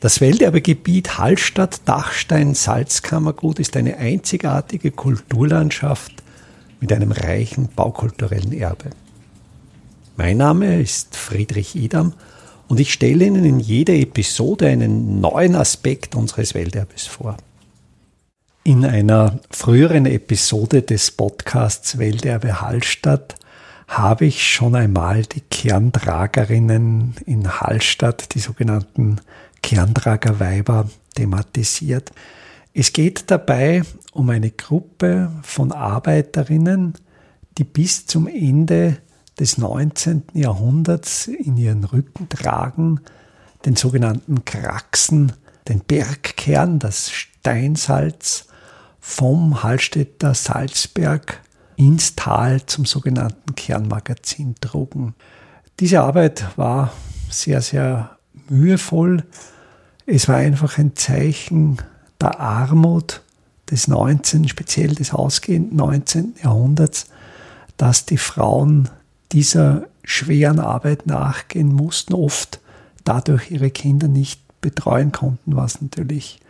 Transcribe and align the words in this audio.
Das 0.00 0.20
Welterbegebiet 0.20 1.18
Hallstatt-Dachstein-Salzkammergut 1.18 3.58
ist 3.58 3.76
eine 3.76 3.96
einzigartige 3.96 4.92
Kulturlandschaft 4.92 6.12
mit 6.80 6.92
einem 6.92 7.10
reichen 7.10 7.68
baukulturellen 7.74 8.52
Erbe. 8.52 8.90
Mein 10.16 10.36
Name 10.36 10.80
ist 10.80 11.16
Friedrich 11.16 11.74
Idam 11.74 12.12
und 12.68 12.78
ich 12.78 12.92
stelle 12.92 13.24
Ihnen 13.24 13.44
in 13.44 13.58
jeder 13.58 13.94
Episode 13.94 14.68
einen 14.68 15.20
neuen 15.20 15.56
Aspekt 15.56 16.14
unseres 16.14 16.54
Welterbes 16.54 17.08
vor. 17.08 17.36
In 18.62 18.84
einer 18.84 19.40
früheren 19.50 20.06
Episode 20.06 20.82
des 20.82 21.10
Podcasts 21.10 21.98
Welterbe 21.98 22.60
Hallstatt 22.60 23.34
habe 23.88 24.26
ich 24.26 24.46
schon 24.46 24.76
einmal 24.76 25.22
die 25.22 25.40
Kerntragerinnen 25.40 27.16
in 27.24 27.60
Hallstatt, 27.60 28.34
die 28.34 28.38
sogenannten 28.38 29.16
Kerntragerweiber, 29.62 30.88
thematisiert. 31.14 32.12
Es 32.74 32.92
geht 32.92 33.30
dabei 33.30 33.82
um 34.12 34.30
eine 34.30 34.50
Gruppe 34.50 35.32
von 35.42 35.72
Arbeiterinnen, 35.72 36.94
die 37.58 37.64
bis 37.64 38.06
zum 38.06 38.28
Ende 38.28 38.98
des 39.38 39.58
19. 39.58 40.24
Jahrhunderts 40.34 41.26
in 41.26 41.56
ihren 41.56 41.84
Rücken 41.84 42.28
tragen, 42.28 43.00
den 43.64 43.76
sogenannten 43.76 44.44
Kraxen, 44.44 45.32
den 45.68 45.80
Bergkern, 45.80 46.78
das 46.78 47.10
Steinsalz 47.10 48.46
vom 49.00 49.62
Hallstätter 49.62 50.34
Salzberg 50.34 51.40
ins 51.76 52.16
Tal 52.16 52.64
zum 52.66 52.84
sogenannten 52.84 53.54
Kernmagazin 53.54 54.54
trugen. 54.60 55.14
Diese 55.80 56.00
Arbeit 56.00 56.44
war 56.56 56.92
sehr, 57.30 57.60
sehr 57.60 58.17
mühevoll. 58.50 59.24
Es 60.06 60.28
war 60.28 60.36
einfach 60.36 60.78
ein 60.78 60.96
Zeichen 60.96 61.78
der 62.20 62.40
Armut 62.40 63.22
des 63.70 63.88
19., 63.88 64.48
speziell 64.48 64.94
des 64.94 65.12
ausgehenden 65.12 65.76
19. 65.76 66.34
Jahrhunderts, 66.42 67.06
dass 67.76 68.06
die 68.06 68.18
Frauen 68.18 68.88
dieser 69.32 69.86
schweren 70.02 70.58
Arbeit 70.58 71.06
nachgehen 71.06 71.72
mussten, 71.72 72.14
oft 72.14 72.60
dadurch 73.04 73.50
ihre 73.50 73.70
Kinder 73.70 74.08
nicht 74.08 74.40
betreuen 74.60 75.12
konnten, 75.12 75.54
was 75.54 75.80
natürlich 75.80 76.40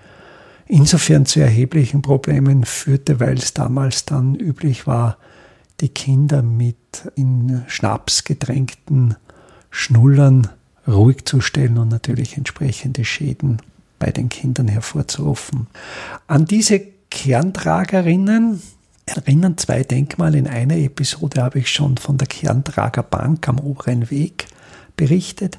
insofern 0.67 1.27
zu 1.27 1.41
erheblichen 1.41 2.03
Problemen 2.03 2.65
führte, 2.65 3.21
weil 3.21 3.39
es 3.39 3.55
damals 3.55 4.05
dann 4.05 4.35
üblich 4.35 4.87
war, 4.87 5.17
die 5.81 5.89
Kinder 5.89 6.43
mit 6.43 7.11
in 7.15 7.63
Schnaps 7.69 8.25
getränkten 8.25 9.17
Schnullern 9.71 10.49
ruhig 10.89 11.25
zu 11.25 11.41
stellen 11.41 11.79
und 11.79 11.89
natürlich 11.89 12.37
entsprechende 12.37 13.05
Schäden 13.05 13.61
bei 13.99 14.11
den 14.11 14.29
Kindern 14.29 14.69
hervorzurufen. 14.69 15.67
An 16.27 16.47
diese 16.47 16.81
Kerntragerinnen 17.11 18.63
erinnern 19.07 19.57
zwei 19.57 19.83
Denkmale. 19.83 20.39
In 20.39 20.47
einer 20.47 20.77
Episode 20.77 21.43
habe 21.43 21.61
ich 21.61 21.71
schon 21.71 21.97
von 21.97 22.19
der 22.19 22.29
Kerntragerbank 22.29 23.49
am 23.49 23.59
oberen 23.59 24.11
Weg 24.11 24.47
berichtet. 24.97 25.57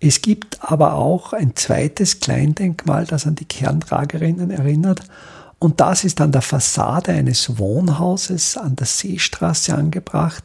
Es 0.00 0.22
gibt 0.22 0.58
aber 0.62 0.94
auch 0.94 1.32
ein 1.32 1.56
zweites 1.56 2.20
Kleindenkmal, 2.20 3.04
das 3.06 3.26
an 3.26 3.34
die 3.34 3.44
Kerntragerinnen 3.44 4.50
erinnert. 4.50 5.00
Und 5.58 5.80
das 5.80 6.04
ist 6.04 6.20
an 6.20 6.30
der 6.30 6.42
Fassade 6.42 7.12
eines 7.12 7.58
Wohnhauses 7.58 8.56
an 8.56 8.76
der 8.76 8.86
Seestraße 8.86 9.74
angebracht. 9.74 10.44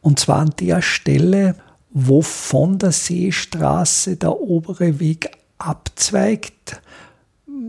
Und 0.00 0.18
zwar 0.18 0.38
an 0.40 0.52
der 0.58 0.82
Stelle, 0.82 1.54
wo 1.90 2.22
von 2.22 2.78
der 2.78 2.92
Seestraße 2.92 4.16
der 4.16 4.40
obere 4.40 5.00
Weg 5.00 5.30
abzweigt. 5.58 6.80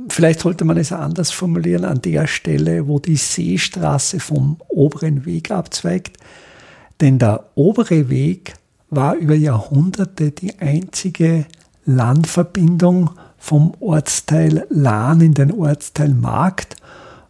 Vielleicht 0.09 0.41
sollte 0.41 0.65
man 0.65 0.77
es 0.77 0.91
anders 0.91 1.31
formulieren, 1.31 1.85
an 1.85 2.01
der 2.01 2.27
Stelle, 2.27 2.87
wo 2.87 2.99
die 2.99 3.15
Seestraße 3.15 4.19
vom 4.19 4.57
oberen 4.67 5.25
Weg 5.25 5.51
abzweigt. 5.51 6.17
Denn 7.01 7.17
der 7.19 7.45
obere 7.55 8.09
Weg 8.09 8.53
war 8.89 9.15
über 9.15 9.35
Jahrhunderte 9.35 10.31
die 10.31 10.59
einzige 10.59 11.45
Landverbindung 11.85 13.11
vom 13.37 13.73
Ortsteil 13.79 14.67
Lahn 14.69 15.21
in 15.21 15.33
den 15.33 15.51
Ortsteil 15.51 16.13
Markt 16.13 16.75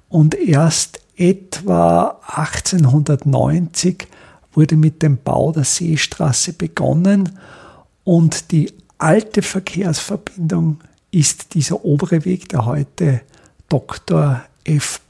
und 0.10 0.36
erst 0.36 1.00
etwa 1.16 2.20
1890 2.26 4.08
wurde 4.54 4.76
mit 4.76 5.04
dem 5.04 5.18
Bau 5.18 5.52
der 5.52 5.64
Seestraße 5.64 6.54
begonnen 6.54 7.38
und 8.04 8.52
die 8.52 8.74
alte 8.98 9.42
Verkehrsverbindung 9.42 10.80
ist 11.12 11.54
dieser 11.54 11.86
obere 11.86 12.26
Weg, 12.26 12.50
der 12.50 12.66
heute 12.66 13.22
Dr. 13.68 14.42
F. 14.64 15.02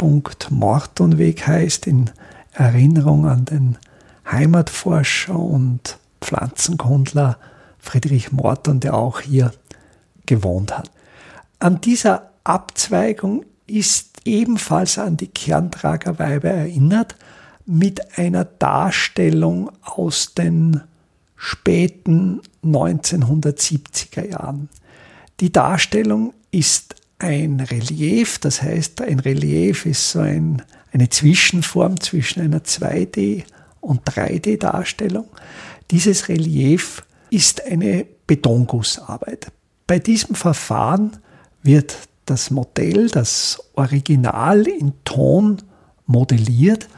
Mortonweg 0.50 1.48
heißt, 1.48 1.88
in 1.88 2.10
Erinnerung 2.54 3.26
an 3.26 3.46
den 3.46 3.78
Heimatforscher 4.30 5.38
und 5.38 5.98
Pflanzenkundler 6.22 7.38
Friedrich 7.80 8.32
Morton, 8.32 8.80
der 8.80 8.94
auch 8.94 9.22
hier 9.22 9.52
gewohnt 10.26 10.78
hat. 10.78 10.92
An 11.60 11.82
dieser 11.82 12.30
Abzweigung 12.44 13.46
ist 13.66 14.22
ebenfalls 14.26 14.98
an 14.98 15.18
die 15.18 15.28
Kerntragerweibe 15.28 16.50
erinnert, 16.50 17.16
mit 17.70 18.18
einer 18.18 18.46
Darstellung 18.46 19.72
aus 19.84 20.34
den 20.34 20.82
späten 21.36 22.42
1970er 22.64 24.28
Jahren. 24.28 24.70
Die 25.40 25.52
Darstellung 25.52 26.34
ist 26.50 26.96
ein 27.20 27.60
Relief, 27.60 28.40
das 28.40 28.64
heißt, 28.64 29.02
ein 29.02 29.20
Relief 29.20 29.86
ist 29.86 30.10
so 30.10 30.20
ein, 30.20 30.64
eine 30.92 31.10
Zwischenform 31.10 32.00
zwischen 32.00 32.42
einer 32.42 32.62
2D- 32.62 33.44
und 33.82 34.02
3D-Darstellung. 34.04 35.28
Dieses 35.92 36.28
Relief 36.28 37.04
ist 37.30 37.64
eine 37.68 38.08
Betongussarbeit. 38.26 39.52
Bei 39.86 40.00
diesem 40.00 40.34
Verfahren 40.34 41.18
wird 41.62 41.96
das 42.26 42.50
Modell, 42.50 43.10
das 43.10 43.62
Original 43.76 44.68
in 44.68 44.94
Ton 45.06 45.62
modelliert 46.08 46.90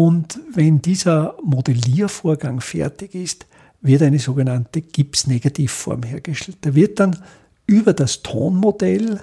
und 0.00 0.40
wenn 0.50 0.80
dieser 0.80 1.34
Modelliervorgang 1.44 2.62
fertig 2.62 3.14
ist, 3.14 3.44
wird 3.82 4.00
eine 4.00 4.18
sogenannte 4.18 4.80
Gips-Negativform 4.80 6.04
hergestellt. 6.04 6.56
Da 6.62 6.74
wird 6.74 7.00
dann 7.00 7.18
über 7.66 7.92
das 7.92 8.22
Tonmodell 8.22 9.20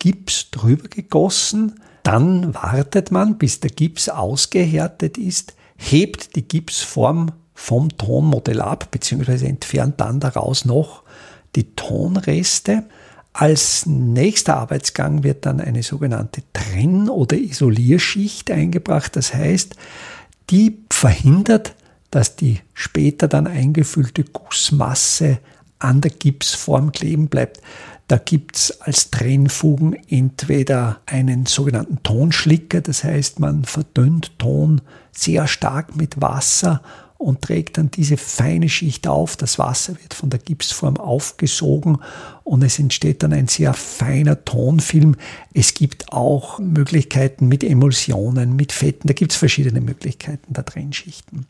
Gips 0.00 0.50
drüber 0.50 0.88
gegossen, 0.88 1.78
dann 2.02 2.52
wartet 2.52 3.12
man, 3.12 3.38
bis 3.38 3.60
der 3.60 3.70
Gips 3.70 4.08
ausgehärtet 4.08 5.18
ist, 5.18 5.54
hebt 5.76 6.34
die 6.34 6.48
Gipsform 6.48 7.30
vom 7.54 7.96
Tonmodell 7.96 8.60
ab, 8.60 8.88
beziehungsweise 8.90 9.46
entfernt 9.46 10.00
dann 10.00 10.18
daraus 10.18 10.64
noch 10.64 11.04
die 11.54 11.76
Tonreste. 11.76 12.88
Als 13.40 13.86
nächster 13.86 14.56
Arbeitsgang 14.56 15.22
wird 15.22 15.46
dann 15.46 15.60
eine 15.60 15.84
sogenannte 15.84 16.42
Trenn- 16.52 17.08
oder 17.08 17.36
Isolierschicht 17.36 18.50
eingebracht. 18.50 19.14
Das 19.14 19.32
heißt, 19.32 19.76
die 20.50 20.80
verhindert, 20.90 21.76
dass 22.10 22.34
die 22.34 22.58
später 22.74 23.28
dann 23.28 23.46
eingefüllte 23.46 24.24
Gussmasse 24.24 25.38
an 25.78 26.00
der 26.00 26.10
Gipsform 26.10 26.90
kleben 26.90 27.28
bleibt. 27.28 27.60
Da 28.08 28.18
gibt's 28.18 28.80
als 28.80 29.12
Trennfugen 29.12 29.94
entweder 30.08 30.98
einen 31.06 31.46
sogenannten 31.46 32.02
Tonschlicker, 32.02 32.80
das 32.80 33.04
heißt 33.04 33.38
man 33.38 33.64
verdünnt 33.64 34.36
Ton 34.40 34.80
sehr 35.12 35.46
stark 35.46 35.94
mit 35.94 36.20
Wasser 36.20 36.82
und 37.18 37.42
trägt 37.42 37.78
dann 37.78 37.90
diese 37.90 38.16
feine 38.16 38.68
Schicht 38.68 39.08
auf. 39.08 39.36
Das 39.36 39.58
Wasser 39.58 40.00
wird 40.00 40.14
von 40.14 40.30
der 40.30 40.38
Gipsform 40.38 40.96
aufgesogen 40.96 41.98
und 42.44 42.62
es 42.62 42.78
entsteht 42.78 43.22
dann 43.24 43.32
ein 43.32 43.48
sehr 43.48 43.74
feiner 43.74 44.44
Tonfilm. 44.44 45.16
Es 45.52 45.74
gibt 45.74 46.12
auch 46.12 46.60
Möglichkeiten 46.60 47.48
mit 47.48 47.64
Emulsionen, 47.64 48.54
mit 48.54 48.72
Fetten, 48.72 49.08
da 49.08 49.14
gibt 49.14 49.32
es 49.32 49.38
verschiedene 49.38 49.80
Möglichkeiten 49.80 50.54
der 50.54 50.64
Trennschichten. 50.64 51.46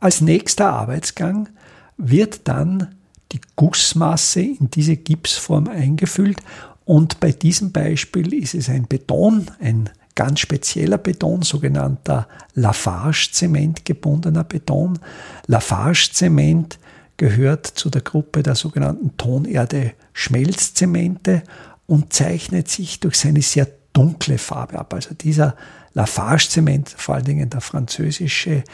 Als 0.00 0.20
nächster 0.20 0.72
Arbeitsgang 0.72 1.48
wird 1.96 2.42
dann 2.44 2.94
die 3.32 3.40
Gussmasse 3.56 4.40
in 4.40 4.70
diese 4.70 4.96
Gipsform 4.96 5.66
eingefüllt 5.66 6.38
und 6.84 7.18
bei 7.20 7.32
diesem 7.32 7.72
Beispiel 7.72 8.32
ist 8.32 8.54
es 8.54 8.68
ein 8.70 8.86
Beton, 8.86 9.50
ein 9.60 9.90
ganz 10.18 10.40
spezieller 10.40 10.98
Beton, 10.98 11.40
sogenannter 11.42 12.26
Lafarge-Zement 12.54 13.84
gebundener 13.84 14.42
Beton. 14.42 14.98
Lafarge-Zement 15.46 16.80
gehört 17.18 17.68
zu 17.68 17.88
der 17.88 18.02
Gruppe 18.02 18.42
der 18.42 18.56
sogenannten 18.56 19.16
Tonerde-Schmelzzemente 19.16 21.44
und 21.86 22.12
zeichnet 22.12 22.66
sich 22.68 22.98
durch 22.98 23.16
seine 23.16 23.42
sehr 23.42 23.68
dunkle 23.92 24.38
Farbe 24.38 24.80
ab. 24.80 24.92
Also 24.92 25.14
dieser 25.14 25.54
Lafarge-Zement, 25.94 26.88
vor 26.88 27.14
allen 27.14 27.26
Dingen 27.26 27.48
der 27.48 27.60
französische, 27.60 28.64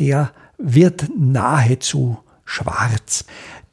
der 0.00 0.32
wird 0.56 1.10
nahezu 1.14 2.16
schwarz. 2.46 3.26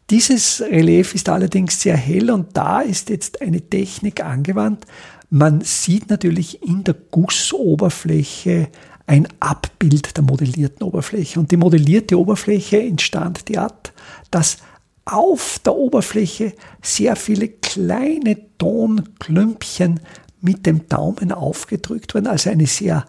Dieses 0.10 0.60
Relief 0.60 1.16
ist 1.16 1.30
allerdings 1.30 1.80
sehr 1.80 1.96
hell 1.96 2.30
und 2.30 2.58
da 2.58 2.82
ist 2.82 3.10
jetzt 3.10 3.42
eine 3.42 3.62
Technik 3.62 4.22
angewandt. 4.22 4.86
Man 5.34 5.62
sieht 5.62 6.10
natürlich 6.10 6.62
in 6.62 6.84
der 6.84 6.94
Gussoberfläche 6.94 8.68
ein 9.08 9.30
Abbild 9.40 10.18
der 10.18 10.26
modellierten 10.26 10.84
Oberfläche. 10.84 11.40
Und 11.40 11.52
die 11.52 11.58
modellierte 11.58 12.20
Oberfläche 12.20 12.82
entstand 12.82 13.48
derart, 13.48 13.94
dass 14.30 14.58
auf 15.06 15.60
der 15.64 15.74
Oberfläche 15.74 16.54
sehr 16.82 17.16
viele 17.16 17.48
kleine 17.48 18.58
Tonklümpchen 18.58 20.02
mit 20.42 20.66
dem 20.66 20.90
Daumen 20.90 21.32
aufgedrückt 21.32 22.14
wurden, 22.14 22.28
also 22.28 22.50
eine 22.50 22.68
sehr 22.68 23.06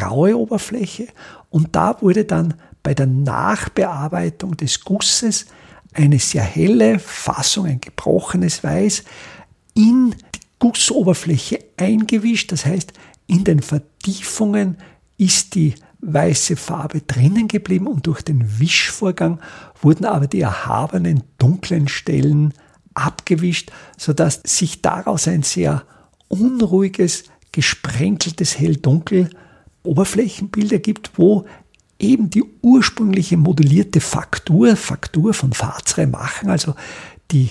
raue 0.00 0.38
Oberfläche. 0.38 1.08
Und 1.50 1.74
da 1.74 2.00
wurde 2.00 2.24
dann 2.24 2.54
bei 2.84 2.94
der 2.94 3.06
Nachbearbeitung 3.06 4.56
des 4.56 4.80
Gusses 4.84 5.46
eine 5.92 6.20
sehr 6.20 6.44
helle 6.44 7.00
Fassung, 7.00 7.66
ein 7.66 7.80
gebrochenes 7.80 8.62
Weiß, 8.62 9.02
in 9.74 10.14
Gussoberfläche 10.64 11.58
eingewischt. 11.76 12.50
Das 12.50 12.64
heißt, 12.64 12.94
in 13.26 13.44
den 13.44 13.60
Vertiefungen 13.60 14.78
ist 15.18 15.54
die 15.54 15.74
weiße 16.00 16.56
Farbe 16.56 17.02
drinnen 17.02 17.48
geblieben 17.48 17.86
und 17.86 18.06
durch 18.06 18.22
den 18.22 18.58
Wischvorgang 18.58 19.40
wurden 19.82 20.06
aber 20.06 20.26
die 20.26 20.40
erhabenen 20.40 21.22
dunklen 21.36 21.86
Stellen 21.88 22.54
abgewischt, 22.94 23.72
sodass 23.98 24.40
sich 24.46 24.80
daraus 24.80 25.28
ein 25.28 25.42
sehr 25.42 25.84
unruhiges, 26.28 27.24
gesprenkeltes 27.52 28.58
Hell-Dunkel 28.58 29.28
Oberflächenbild 29.82 30.72
ergibt, 30.72 31.10
wo 31.16 31.44
eben 31.98 32.30
die 32.30 32.44
ursprüngliche 32.62 33.36
modellierte 33.36 34.00
Faktur, 34.00 34.76
Faktur 34.76 35.34
von 35.34 35.52
Fazre 35.52 36.06
machen, 36.06 36.48
also 36.48 36.74
die 37.30 37.50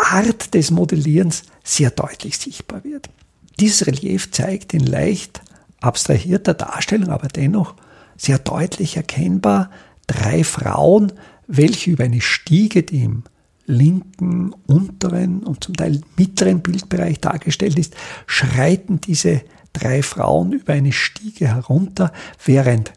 Art 0.00 0.54
des 0.54 0.70
Modellierens 0.70 1.42
sehr 1.62 1.90
deutlich 1.90 2.38
sichtbar 2.38 2.84
wird. 2.84 3.10
Dieses 3.58 3.86
Relief 3.86 4.30
zeigt 4.30 4.74
in 4.74 4.86
leicht 4.86 5.42
abstrahierter 5.80 6.54
Darstellung, 6.54 7.10
aber 7.10 7.28
dennoch 7.28 7.74
sehr 8.16 8.38
deutlich 8.38 8.96
erkennbar 8.96 9.70
drei 10.06 10.44
Frauen, 10.44 11.12
welche 11.46 11.90
über 11.90 12.04
eine 12.04 12.20
Stiege, 12.20 12.82
die 12.82 13.04
im 13.04 13.24
linken, 13.66 14.52
unteren 14.66 15.44
und 15.44 15.62
zum 15.64 15.76
Teil 15.76 16.00
mittleren 16.16 16.60
Bildbereich 16.60 17.20
dargestellt 17.20 17.78
ist, 17.78 17.94
schreiten 18.26 19.00
diese 19.00 19.42
drei 19.72 20.02
Frauen 20.02 20.52
über 20.52 20.72
eine 20.72 20.92
Stiege 20.92 21.48
herunter, 21.48 22.12
während 22.44 22.92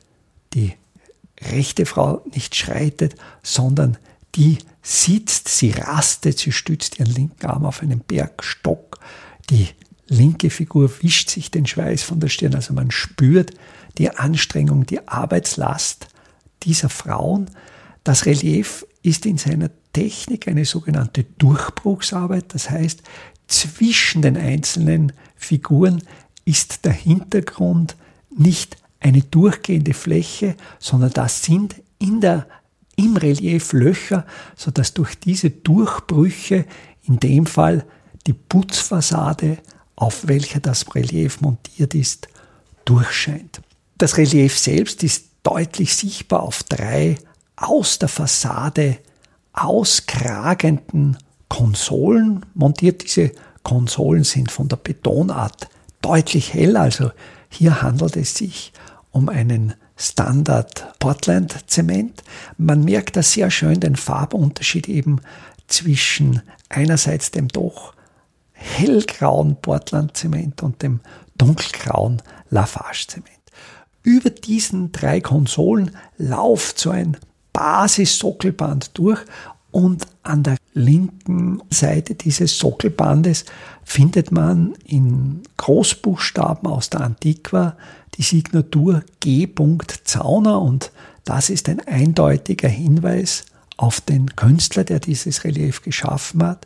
die 0.54 0.74
rechte 1.52 1.86
Frau 1.86 2.24
nicht 2.34 2.56
schreitet, 2.56 3.16
sondern 3.44 3.98
die 4.36 4.58
sitzt, 4.84 5.48
sie 5.48 5.72
rastet, 5.72 6.38
sie 6.38 6.52
stützt 6.52 7.00
ihren 7.00 7.12
linken 7.12 7.48
Arm 7.48 7.66
auf 7.66 7.82
einen 7.82 8.02
Bergstock, 8.02 9.00
die 9.50 9.70
linke 10.08 10.50
Figur 10.50 10.92
wischt 11.02 11.30
sich 11.30 11.50
den 11.50 11.66
Schweiß 11.66 12.04
von 12.04 12.20
der 12.20 12.30
Stirn, 12.30 12.54
also 12.54 12.74
man 12.74 12.92
spürt 12.92 13.52
die 13.98 14.10
Anstrengung, 14.12 14.86
die 14.86 15.08
Arbeitslast 15.08 16.08
dieser 16.64 16.90
Frauen. 16.90 17.50
Das 18.04 18.26
Relief 18.26 18.86
ist 19.02 19.26
in 19.26 19.38
seiner 19.38 19.70
Technik 19.94 20.48
eine 20.48 20.66
sogenannte 20.66 21.24
Durchbruchsarbeit, 21.24 22.54
das 22.54 22.70
heißt, 22.70 23.02
zwischen 23.48 24.22
den 24.22 24.38
einzelnen 24.38 25.14
Figuren 25.36 26.02
ist 26.46 26.86
der 26.86 26.94
Hintergrund 26.94 27.96
nicht 28.36 28.78
eine 29.00 29.22
durchgehende 29.22 29.94
Fläche, 29.94 30.56
sondern 30.80 31.12
das 31.12 31.44
sind 31.44 31.76
in 32.00 32.22
der, 32.22 32.48
im 32.96 33.18
Relief 33.18 33.74
Löcher, 33.74 34.26
sodass 34.56 34.94
durch 34.94 35.20
diese 35.20 35.50
Durchbrüche 35.50 36.66
in 37.04 37.20
dem 37.20 37.46
Fall 37.46 37.86
die 38.28 38.34
Putzfassade 38.34 39.58
auf 39.96 40.28
welcher 40.28 40.60
das 40.60 40.94
Relief 40.96 41.42
montiert 41.42 41.94
ist, 41.94 42.28
durchscheint. 42.86 43.62
Das 43.98 44.18
Relief 44.18 44.58
selbst 44.58 45.04
ist 45.04 45.28
deutlich 45.44 45.96
sichtbar 45.96 46.44
auf 46.44 46.64
drei 46.64 47.18
aus 47.56 48.00
der 48.00 48.10
Fassade 48.10 48.98
auskragenden 49.54 51.18
Konsolen 51.48 52.46
montiert. 52.54 53.04
Diese 53.04 53.32
Konsolen 53.62 54.24
sind 54.24 54.52
von 54.52 54.68
der 54.68 54.78
Betonart 54.78 55.70
deutlich 56.02 56.54
heller, 56.54 56.82
also 56.82 57.12
hier 57.50 57.82
handelt 57.82 58.18
es 58.18 58.36
sich 58.36 58.74
um 59.12 59.30
einen 59.30 59.76
Standard 59.96 61.00
Portland 61.00 61.70
Zement. 61.70 62.24
Man 62.58 62.84
merkt 62.84 63.16
da 63.16 63.24
sehr 63.24 63.52
schön 63.52 63.80
den 63.80 63.96
Farbunterschied 63.96 64.90
eben 64.90 65.22
zwischen 65.68 66.42
einerseits 66.70 67.32
dem 67.32 67.48
doch 67.48 67.94
hellgrauen 68.52 69.58
Portland-Zement 69.62 70.64
und 70.64 70.82
dem 70.82 71.02
dunkelgrauen 71.38 72.22
Lafarge-Zement. 72.50 73.30
Über 74.04 74.30
diesen 74.30 74.92
drei 74.92 75.22
Konsolen 75.22 75.96
lauft 76.18 76.80
so 76.80 76.90
ein 76.92 77.18
Basissockelband 77.54 78.98
durch 78.98 79.20
und 79.72 80.08
an 80.24 80.44
der 80.44 80.58
linken 80.74 81.62
Seite 81.70 82.16
dieses 82.16 82.58
Sockelbandes 82.58 83.46
findet 83.84 84.32
man 84.32 84.74
in 84.86 85.44
Großbuchstaben 85.58 86.70
aus 86.70 86.90
der 86.90 87.02
Antiqua 87.02 87.78
die 88.16 88.24
Signatur 88.24 89.04
G. 89.20 89.48
Zauner 90.04 90.62
und 90.62 90.92
das 91.26 91.50
ist 91.50 91.70
ein 91.70 91.80
eindeutiger 91.88 92.68
Hinweis 92.68 93.46
auf 93.78 94.02
den 94.02 94.36
Künstler, 94.36 94.84
der 94.84 95.00
dieses 95.00 95.44
Relief 95.44 95.82
geschaffen 95.82 96.44
hat. 96.44 96.66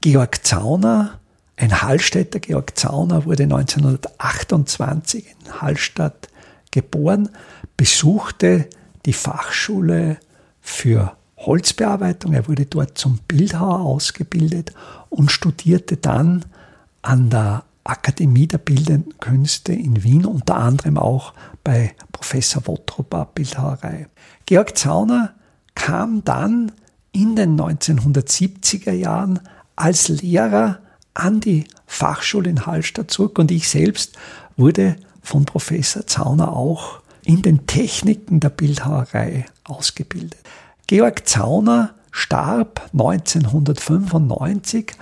Georg 0.00 0.44
Zauner, 0.44 1.18
ein 1.56 1.82
Hallstätter, 1.82 2.40
Georg 2.40 2.76
Zauner 2.78 3.24
wurde 3.24 3.44
1928 3.44 5.24
in 5.26 5.60
Hallstatt 5.60 6.28
geboren, 6.70 7.28
besuchte 7.76 8.68
die 9.06 9.12
Fachschule 9.12 10.18
für 10.60 11.16
Holzbearbeitung. 11.46 12.32
Er 12.32 12.48
wurde 12.48 12.66
dort 12.66 12.98
zum 12.98 13.18
Bildhauer 13.28 13.80
ausgebildet 13.80 14.72
und 15.10 15.30
studierte 15.30 15.96
dann 15.96 16.44
an 17.02 17.30
der 17.30 17.64
Akademie 17.84 18.46
der 18.46 18.58
Bildenden 18.58 19.18
Künste 19.18 19.72
in 19.72 20.02
Wien, 20.02 20.24
unter 20.24 20.56
anderem 20.56 20.96
auch 20.96 21.34
bei 21.62 21.94
Professor 22.12 22.66
Wotropa 22.66 23.24
Bildhauerei. 23.24 24.08
Georg 24.46 24.76
Zauner 24.76 25.34
kam 25.74 26.24
dann 26.24 26.72
in 27.12 27.36
den 27.36 27.60
1970er 27.60 28.92
Jahren 28.92 29.40
als 29.76 30.08
Lehrer 30.08 30.80
an 31.12 31.40
die 31.40 31.64
Fachschule 31.86 32.50
in 32.50 32.66
Hallstatt 32.66 33.10
zurück 33.10 33.38
und 33.38 33.50
ich 33.50 33.68
selbst 33.68 34.16
wurde 34.56 34.96
von 35.22 35.44
Professor 35.44 36.06
Zauner 36.06 36.54
auch 36.54 37.00
in 37.24 37.42
den 37.42 37.66
Techniken 37.66 38.40
der 38.40 38.50
Bildhauerei 38.50 39.46
ausgebildet. 39.64 40.40
Georg 40.86 41.26
Zauner 41.26 41.94
starb 42.10 42.90
1995 42.92 44.92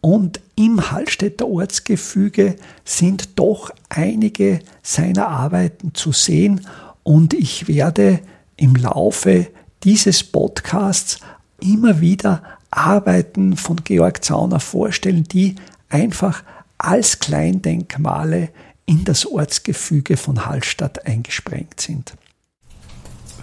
und 0.00 0.40
im 0.54 0.92
Hallstätter 0.92 1.48
Ortsgefüge 1.48 2.54
sind 2.84 3.40
doch 3.40 3.72
einige 3.88 4.60
seiner 4.82 5.26
Arbeiten 5.26 5.94
zu 5.94 6.12
sehen 6.12 6.64
und 7.02 7.34
ich 7.34 7.66
werde 7.66 8.20
im 8.56 8.76
Laufe 8.76 9.48
dieses 9.82 10.22
Podcasts 10.22 11.18
immer 11.60 12.00
wieder 12.00 12.44
Arbeiten 12.70 13.56
von 13.56 13.82
Georg 13.82 14.24
Zauner 14.24 14.60
vorstellen, 14.60 15.24
die 15.24 15.56
einfach 15.88 16.44
als 16.78 17.18
Kleindenkmale 17.18 18.50
in 18.86 19.04
das 19.04 19.26
Ortsgefüge 19.26 20.16
von 20.16 20.46
Hallstatt 20.46 21.04
eingesprengt 21.04 21.80
sind. 21.80 22.14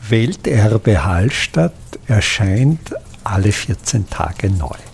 Welterbe 0.09 1.05
Hallstatt 1.05 1.73
erscheint 2.07 2.95
alle 3.23 3.51
14 3.51 4.09
Tage 4.09 4.49
neu. 4.49 4.88